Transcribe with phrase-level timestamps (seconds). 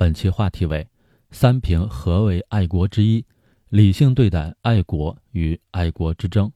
[0.00, 0.88] 本期话题为
[1.30, 3.22] “三评何为爱国之一”，
[3.68, 6.50] 理性对待爱国与爱国之争。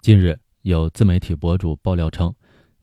[0.00, 2.32] 近日，有自媒体博主爆料称，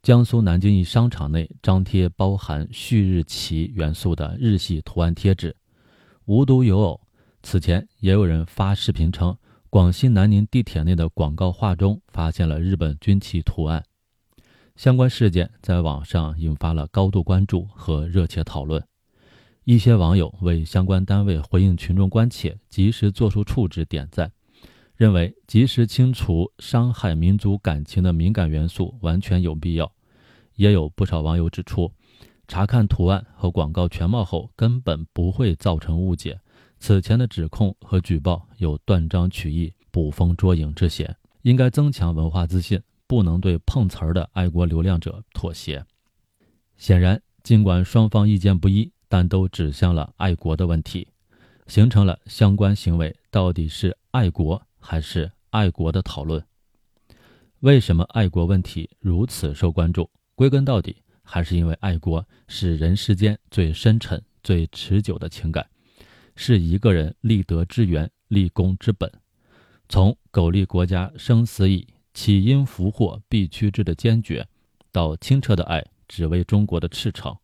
[0.04, 5.56] 江苏南京一商场内张贴包含旭日旗元素的日系图案贴纸。
[6.26, 6.99] 无独有偶，
[7.42, 9.33] 此前也有人发视频称，
[9.69, 13.81] 广西南宁地铁内的广告画中发现了日本军旗图案。
[14.76, 18.85] 相关事件在网上引发了高度关注和热切讨论。
[19.64, 24.32] 一些网友为相关单位回应群众关切，及时作出处置点赞，
[24.96, 29.92] 认为及时清除伤害民族感情的敏感元素完全有必要。
[30.55, 31.92] 也有不少网友指出，
[32.48, 36.40] 查看图案和广告全貌后，根本不会造成误解。
[36.80, 45.86] 此前的指控和举报有断章取义、捕风捉影之嫌，应该增强文化自信，不能对碰瓷儿的爱国流量者妥协。
[46.78, 48.91] 显然，尽管双方意见不一。
[49.12, 51.06] 但都指向了爱国的问题，
[51.68, 56.41] 形成了相关行为到底是爱国还是爱国的讨论。
[57.60, 60.10] 为什么爱国问题如此受关注？
[60.34, 65.67] 归根到底，还是因为爱国是人世间最深沉、最持久的情感，
[66.38, 69.11] 是一个人立德之源、立功之本。
[69.89, 74.47] 从苟利国家生死以，岂因福祸必趋之的坚决，
[74.89, 77.35] 到清澈的爱，只为中国的赤诚。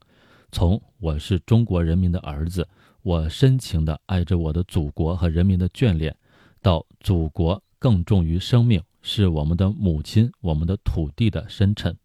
[0.52, 2.67] 从我是中国人民的儿子，
[3.02, 6.16] 我深情地爱着我的祖国和人民的眷恋，
[6.62, 11.95] 到祖国更重于生命，是我们的母亲，我们的土地的深沉，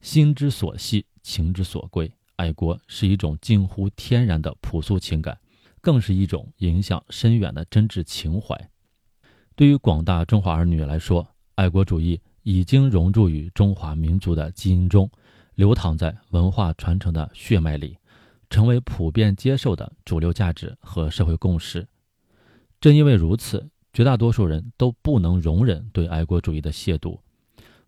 [0.00, 2.10] 心之所系，情之所归。
[2.36, 5.38] 爱国是一种近乎天然的朴素情感，
[5.80, 8.70] 更是一种影响深远的真挚情怀。
[9.54, 15.08] 对于广大中华儿女来说，爱国主义已经融入于中华民族的基因中。
[15.60, 17.98] 流淌在文化传承的血脉里，
[18.48, 21.86] 成为普遍接受的主流价值和社会共识。
[22.80, 27.20] 正因为如此，绝大多数人都不能容忍对爱国主义的亵渎，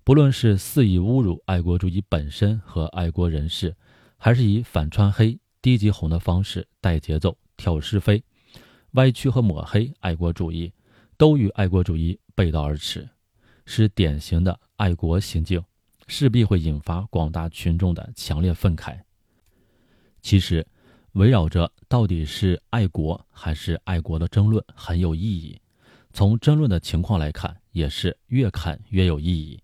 [0.05, 3.75] 不论是肆意侮辱爱国主义本身和爱国人士，
[4.19, 8.23] 还是以反穿黑、低级红的方式带节奏、挑是非、
[8.91, 10.71] 歪曲和抹黑爱国主义，
[11.17, 13.09] 都与爱国主义背道而驰，
[13.65, 15.65] 是典型的爱国行径。
[16.13, 19.01] 势必会引发广大群众的强烈愤慨。
[20.21, 20.65] 其实，
[21.13, 25.59] 围绕着到底是爱国还是爱国的争论很有意义。
[26.13, 29.59] 从争论的情况来看，也是越看越有意义。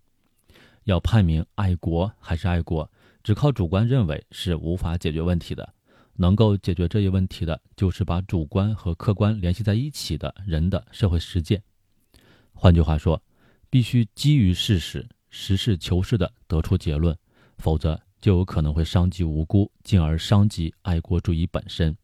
[0.85, 5.75] 要判明爱国还是爱国，只靠主观认为是无法解决问题的。
[6.15, 11.61] 能够解决这一问题的，就是把主观和客观联系在一起的人的社会实践。
[12.53, 13.21] 换句话说，
[13.69, 15.07] 必须基于事实。
[15.29, 17.17] 实事求是地得出结论，
[17.57, 21.95] 否则就有可能会伤及无辜，进而伤及爱国主义本身。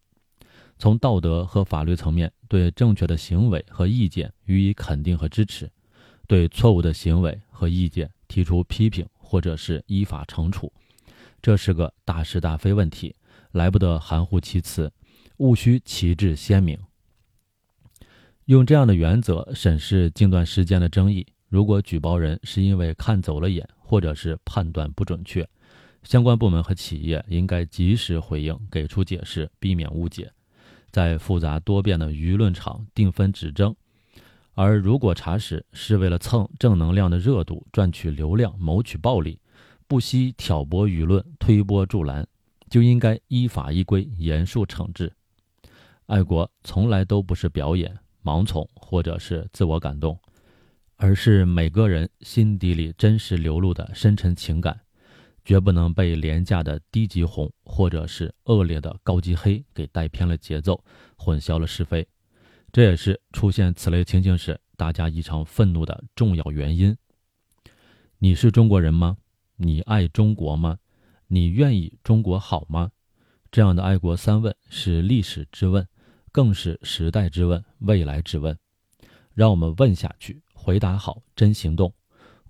[0.77, 5.71] 从道德和法律层面，对正确的行为和意见予以肯定和支持，
[6.27, 10.71] 对错误的行为和意见提出批评，或者是依法惩处。
[11.41, 13.15] 这是个大是大非问题，
[13.51, 14.91] 来不得含糊其辞，
[15.37, 16.77] 务须旗帜鲜明。
[18.45, 21.25] 用这样的原则审视近段时间的争议。
[21.47, 25.47] 如果举报人是因为看走了眼，或者是判断不准确，
[26.03, 30.31] 相关部门和企业应该及时回应，给出解释，避免误解，
[30.91, 33.75] 在复杂多变的舆论场定分指正。
[34.53, 39.39] 而如果查实是为了蹭正能量的热度，赚取流量，谋取暴利，
[39.87, 42.25] 不惜挑拨舆论，推波助澜，
[42.69, 45.11] 就应该依法依规严肃惩治。
[46.05, 50.17] 爱国从来都不是表演、盲从或者是自我感动。
[50.97, 54.79] 而是每个人心底里真实流露的深沉情感，
[55.43, 60.81] 绝不能被廉价的低级红或者是恶劣的高级黑给带偏了节奏，
[61.17, 62.07] 混淆了是非。
[62.71, 66.95] 这也是出现此类情形时，大家异常愤怒的重要原因。
[68.17, 69.17] 你是中国人吗？
[69.57, 70.77] 你爱中国吗？
[71.27, 72.91] 你愿意中国好吗？
[73.51, 75.85] 这样的爱国三问是历史之问，
[76.31, 78.57] 更是时代之问、未来之问。
[79.33, 80.41] 让我们问下去。
[80.65, 81.93] 回答好，真行动，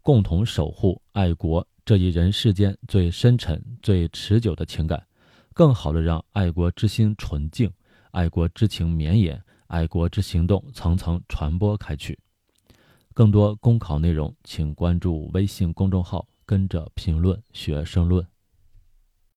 [0.02, 5.06] 共同守护爱国这一人世间最深沉、最持久的情感，
[5.54, 7.70] 更好的让爱国之心纯净，
[8.12, 12.18] 爱国之情绵延，爱国之行动层层传播开去。
[13.14, 18.26] 更多公考内容，请关注微信公众号“跟着评论学申论”。